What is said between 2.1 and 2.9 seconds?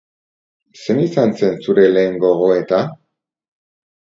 gogoeta?